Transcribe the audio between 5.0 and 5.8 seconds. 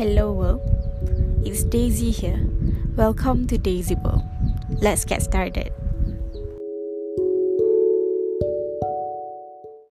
get started.